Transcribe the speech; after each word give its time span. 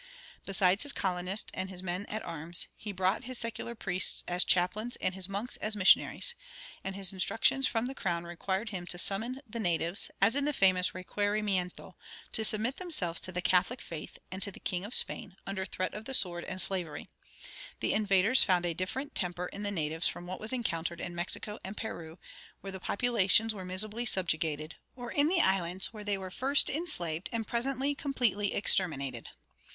Besides 0.47 0.81
his 0.81 0.93
colonists 0.93 1.51
and 1.53 1.69
his 1.69 1.83
men 1.83 2.07
at 2.07 2.25
arms, 2.25 2.65
he 2.75 2.91
brought 2.91 3.25
his 3.25 3.37
secular 3.37 3.75
priests 3.75 4.23
as 4.27 4.43
chaplains 4.43 4.95
and 4.95 5.13
his 5.13 5.29
monks 5.29 5.57
as 5.57 5.75
missionaries; 5.75 6.33
and 6.83 6.95
his 6.95 7.13
instructions 7.13 7.67
from 7.67 7.85
the 7.85 7.93
crown 7.93 8.23
required 8.23 8.69
him 8.71 8.87
to 8.87 8.97
summon 8.97 9.43
the 9.47 9.59
natives, 9.59 10.09
as 10.19 10.35
in 10.35 10.45
the 10.45 10.53
famous 10.53 10.93
"Requerimiento," 10.95 11.93
to 12.31 12.43
submit 12.43 12.77
themselves 12.77 13.21
to 13.21 13.31
the 13.31 13.43
Catholic 13.43 13.79
faith 13.79 14.17
and 14.31 14.41
to 14.41 14.49
the 14.51 14.59
king 14.59 14.83
of 14.85 14.95
Spain, 14.95 15.35
under 15.45 15.65
threat 15.67 15.93
of 15.93 16.05
the 16.05 16.15
sword 16.15 16.45
and 16.45 16.59
slavery. 16.59 17.07
The 17.79 17.93
invaders 17.93 18.43
found 18.43 18.65
a 18.65 18.73
different 18.73 19.13
temper 19.13 19.45
in 19.49 19.61
the 19.61 19.69
natives 19.69 20.07
from 20.07 20.25
what 20.25 20.39
was 20.39 20.51
encountered 20.51 20.99
in 20.99 21.13
Mexico 21.13 21.59
and 21.63 21.77
Peru, 21.77 22.17
where 22.61 22.71
the 22.71 22.79
populations 22.79 23.53
were 23.53 23.65
miserably 23.65 24.07
subjugated, 24.07 24.77
or 24.95 25.11
in 25.11 25.27
the 25.27 25.41
islands, 25.41 25.93
where 25.93 26.03
they 26.03 26.17
were 26.17 26.31
first 26.31 26.71
enslaved 26.71 27.29
and 27.31 27.45
presently 27.47 27.93
completely 27.93 28.55
exterminated. 28.55 29.29